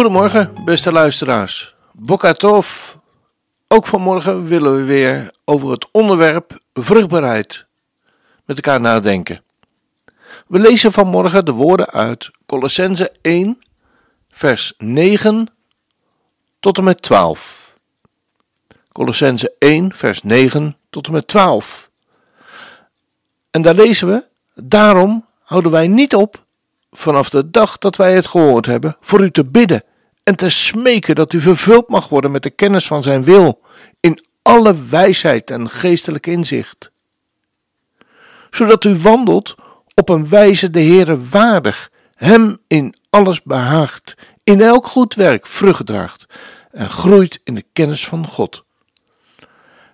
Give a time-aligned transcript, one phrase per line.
[0.00, 1.74] Goedemorgen, beste luisteraars.
[1.92, 2.94] Bokatov.
[3.68, 7.66] Ook vanmorgen willen we weer over het onderwerp vruchtbaarheid
[8.44, 9.42] met elkaar nadenken.
[10.46, 13.58] We lezen vanmorgen de woorden uit Colossense 1,
[14.28, 15.46] vers 9
[16.60, 17.74] tot en met 12.
[18.92, 21.90] Colossense 1, vers 9 tot en met 12.
[23.50, 26.44] En daar lezen we: Daarom houden wij niet op,
[26.90, 29.84] vanaf de dag dat wij het gehoord hebben, voor u te bidden
[30.22, 33.60] en te smeken dat u vervuld mag worden met de kennis van zijn wil,
[34.00, 36.90] in alle wijsheid en geestelijk inzicht.
[38.50, 39.54] Zodat u wandelt
[39.94, 44.14] op een wijze de Heere waardig, hem in alles behaagt,
[44.44, 46.26] in elk goed werk vrucht draagt
[46.70, 48.64] en groeit in de kennis van God.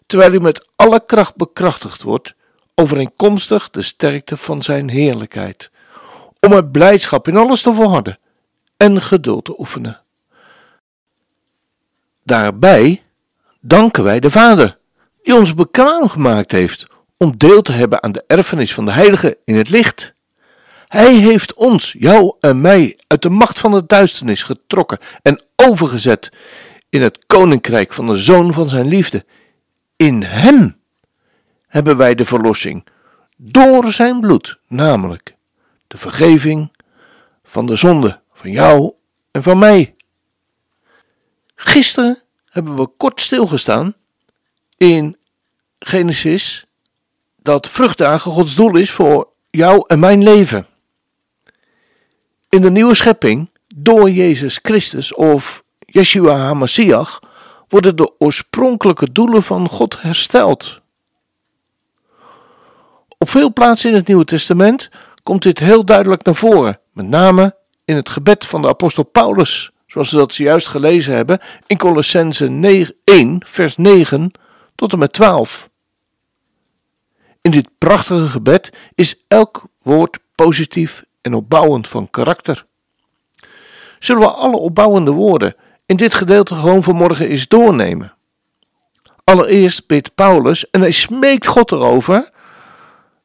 [0.06, 2.34] Terwijl u met alle kracht bekrachtigd wordt,
[2.74, 5.70] overeenkomstig de sterkte van zijn heerlijkheid,
[6.40, 8.18] om met blijdschap in alles te volharden
[8.76, 10.00] en geduld te oefenen.
[12.26, 13.02] Daarbij
[13.60, 14.78] danken wij de Vader,
[15.22, 19.38] die ons bekwaam gemaakt heeft om deel te hebben aan de erfenis van de Heilige
[19.44, 20.14] in het licht.
[20.88, 26.32] Hij heeft ons, jou en mij, uit de macht van de duisternis getrokken en overgezet
[26.88, 29.24] in het koninkrijk van de Zoon van zijn liefde.
[29.96, 30.76] In Hem
[31.66, 32.86] hebben wij de verlossing,
[33.36, 35.36] door zijn bloed, namelijk
[35.86, 36.72] de vergeving
[37.44, 38.92] van de zonde van jou
[39.30, 39.95] en van mij.
[41.56, 43.94] Gisteren hebben we kort stilgestaan
[44.76, 45.16] in
[45.78, 46.64] Genesis
[47.36, 50.66] dat vruchtdagen Gods doel is voor jou en mijn leven.
[52.48, 57.20] In de nieuwe schepping, door Jezus Christus of Yeshua HaMashiach,
[57.68, 60.80] worden de oorspronkelijke doelen van God hersteld.
[63.18, 64.90] Op veel plaatsen in het Nieuwe Testament
[65.22, 69.70] komt dit heel duidelijk naar voren, met name in het gebed van de apostel Paulus,
[69.86, 74.30] zoals we dat zojuist gelezen hebben in Colossense 1, vers 9
[74.74, 75.68] tot en met 12.
[77.40, 82.66] In dit prachtige gebed is elk woord positief en opbouwend van karakter.
[83.98, 85.54] Zullen we alle opbouwende woorden
[85.86, 88.14] in dit gedeelte gewoon vanmorgen eens doornemen?
[89.24, 92.30] Allereerst bidt Paulus en hij smeekt God erover,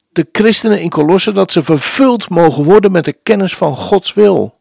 [0.10, 4.60] de christenen in Colosse, dat ze vervuld mogen worden met de kennis van Gods wil.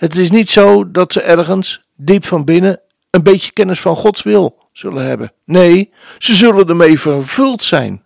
[0.00, 2.80] Het is niet zo dat ze ergens, diep van binnen,
[3.10, 5.32] een beetje kennis van Gods wil zullen hebben.
[5.44, 8.04] Nee, ze zullen ermee vervuld zijn,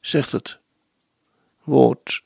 [0.00, 0.58] zegt het
[1.64, 2.22] woord.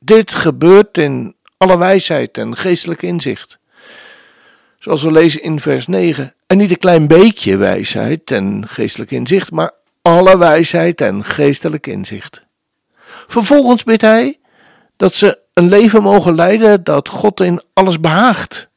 [0.00, 3.58] Dit gebeurt in alle wijsheid en geestelijk inzicht.
[4.78, 6.34] Zoals we lezen in vers 9.
[6.46, 9.70] En niet een klein beetje wijsheid en geestelijk inzicht, maar
[10.02, 12.44] alle wijsheid en geestelijk inzicht.
[13.26, 14.38] Vervolgens bidt hij
[14.96, 18.68] dat ze een leven mogen leiden dat God in alles behaagt.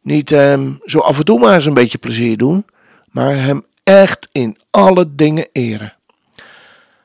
[0.00, 2.66] Niet ehm, zo af en toe maar eens een beetje plezier doen,
[3.10, 5.94] maar hem echt in alle dingen eren.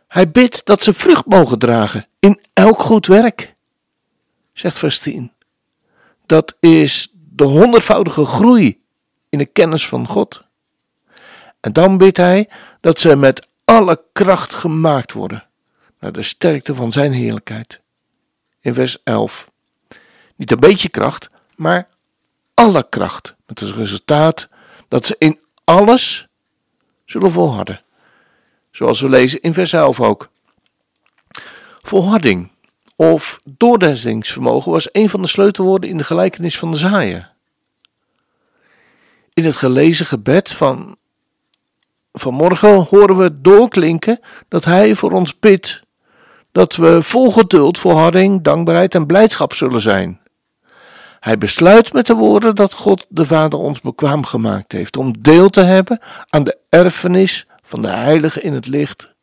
[0.07, 3.55] Hij bidt dat ze vrucht mogen dragen in elk goed werk,
[4.53, 5.31] zegt vers 10.
[6.25, 8.81] Dat is de honderdvoudige groei
[9.29, 10.43] in de kennis van God.
[11.59, 12.49] En dan bidt hij
[12.81, 15.45] dat ze met alle kracht gemaakt worden
[15.99, 17.81] naar de sterkte van zijn heerlijkheid.
[18.59, 19.49] In vers 11.
[20.35, 21.87] Niet een beetje kracht, maar
[22.53, 23.35] alle kracht.
[23.45, 24.47] Met het resultaat
[24.87, 26.27] dat ze in alles
[27.05, 27.81] zullen volharden.
[28.71, 30.29] Zoals we lezen in vers 11 ook.
[31.81, 32.51] Volharding
[32.95, 37.31] of doordenkingsvermogen was een van de sleutelwoorden in de gelijkenis van de zaaier.
[39.33, 40.97] In het gelezen gebed van
[42.13, 45.81] vanmorgen horen we doorklinken dat Hij voor ons bidt
[46.57, 50.19] dat we vol geduld, volharding, dankbaarheid en blijdschap zullen zijn.
[51.19, 55.49] Hij besluit met de woorden dat God de Vader ons bekwaam gemaakt heeft om deel
[55.49, 55.99] te hebben
[56.29, 59.13] aan de erfenis van de Heilige in het licht.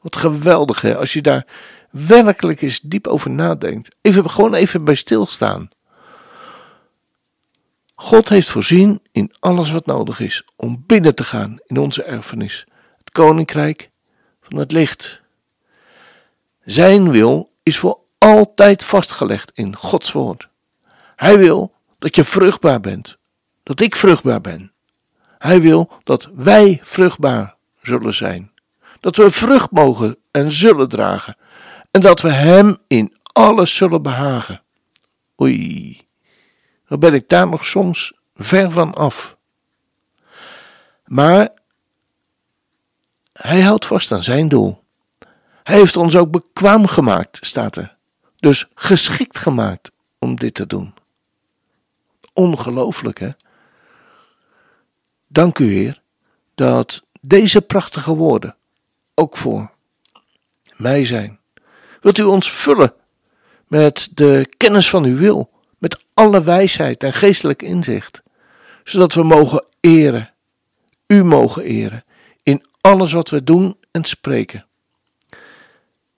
[0.00, 1.46] Wat geweldig hè, als je daar
[1.90, 3.96] werkelijk eens diep over nadenkt.
[4.00, 5.68] Even, gewoon even bij stilstaan.
[7.94, 12.66] God heeft voorzien in alles wat nodig is om binnen te gaan in onze erfenis,
[12.98, 13.90] het koninkrijk
[14.40, 15.22] van het licht.
[16.64, 20.48] Zijn wil is voor altijd vastgelegd in Gods woord.
[21.16, 23.16] Hij wil dat je vruchtbaar bent,
[23.62, 24.72] dat ik vruchtbaar ben.
[25.38, 28.50] Hij wil dat wij vruchtbaar zullen zijn,
[29.00, 31.36] dat we vrucht mogen en zullen dragen
[31.90, 34.62] en dat we Hem in alles zullen behagen.
[35.40, 36.00] Oei,
[36.88, 39.36] dan ben ik daar nog soms ver van af.
[41.04, 41.48] Maar
[43.32, 44.83] Hij houdt vast aan zijn doel.
[45.64, 47.96] Hij heeft ons ook bekwaam gemaakt, staat er.
[48.36, 50.94] Dus geschikt gemaakt om dit te doen.
[52.32, 53.28] Ongelooflijk, hè?
[55.26, 56.02] Dank u, Heer,
[56.54, 58.56] dat deze prachtige woorden
[59.14, 59.70] ook voor
[60.76, 61.38] mij zijn.
[62.00, 62.92] Wilt u ons vullen
[63.68, 68.22] met de kennis van uw wil, met alle wijsheid en geestelijk inzicht,
[68.84, 70.32] zodat we mogen eren,
[71.06, 72.04] u mogen eren,
[72.42, 74.66] in alles wat we doen en spreken.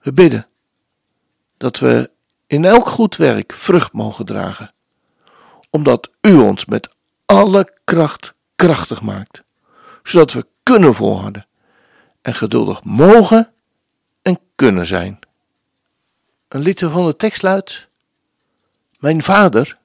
[0.07, 0.47] We bidden
[1.57, 2.09] dat we
[2.45, 4.73] in elk goed werk vrucht mogen dragen,
[5.69, 6.89] omdat u ons met
[7.25, 9.43] alle kracht krachtig maakt,
[10.03, 11.47] zodat we kunnen volharden
[12.21, 13.53] en geduldig mogen
[14.21, 15.19] en kunnen zijn.
[16.47, 17.87] Een liedje van de tekst luidt:
[18.99, 19.77] Mijn vader,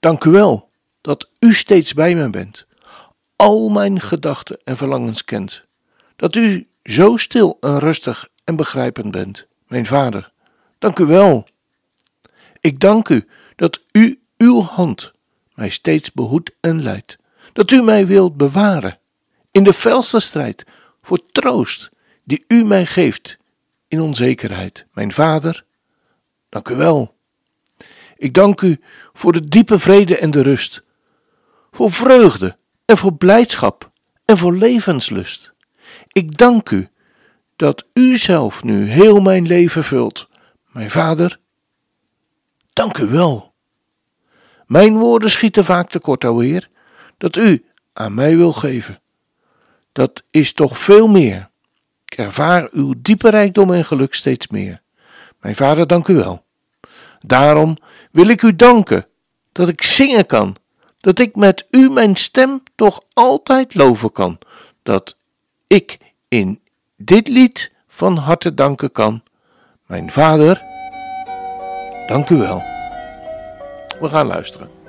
[0.00, 0.70] dank u wel
[1.00, 2.66] dat u steeds bij me bent,
[3.36, 5.64] al mijn gedachten en verlangens kent,
[6.16, 9.46] dat u zo stil en rustig en begrijpend bent.
[9.66, 10.32] Mijn vader,
[10.78, 11.46] dank u wel.
[12.60, 15.12] Ik dank u dat u uw hand
[15.54, 17.18] mij steeds behoedt en leidt,
[17.52, 18.98] dat u mij wilt bewaren
[19.50, 20.64] in de felste strijd
[21.02, 21.90] voor troost
[22.24, 23.38] die u mij geeft
[23.88, 24.86] in onzekerheid.
[24.92, 25.64] Mijn vader,
[26.48, 27.14] dank u wel.
[28.16, 28.80] Ik dank u
[29.12, 30.82] voor de diepe vrede en de rust,
[31.70, 33.90] voor vreugde en voor blijdschap
[34.24, 35.52] en voor levenslust.
[36.12, 36.88] Ik dank u
[37.60, 40.28] dat u zelf nu heel mijn leven vult.
[40.66, 41.38] Mijn vader,
[42.72, 43.52] dank u wel.
[44.66, 46.68] Mijn woorden schieten vaak tekort, o Heer,
[47.18, 49.00] dat u aan mij wil geven.
[49.92, 51.50] Dat is toch veel meer.
[52.04, 54.82] Ik ervaar uw diepe rijkdom en geluk steeds meer.
[55.40, 56.44] Mijn vader, dank u wel.
[57.20, 57.76] Daarom
[58.10, 59.06] wil ik u danken
[59.52, 60.56] dat ik zingen kan,
[60.98, 64.38] dat ik met u mijn stem toch altijd loven kan,
[64.82, 65.16] dat
[65.66, 65.98] ik
[66.28, 66.60] in
[67.02, 69.22] dit lied van harte danken kan.
[69.86, 70.62] Mijn vader,
[72.06, 72.62] dank u wel.
[74.00, 74.79] We gaan luisteren.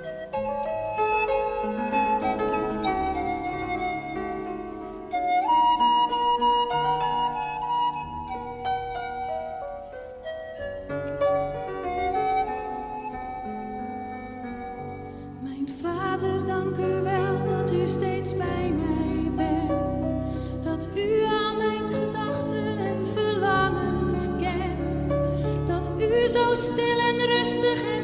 [26.32, 28.01] Zo stil en rustig en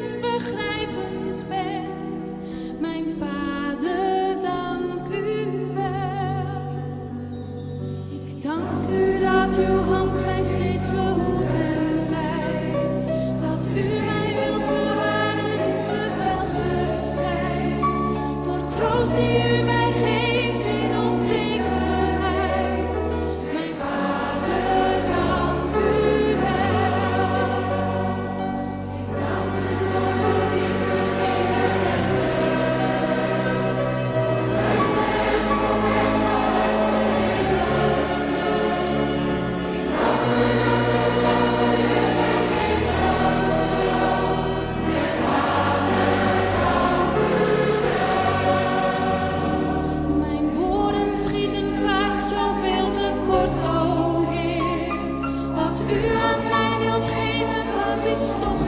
[58.18, 58.67] dat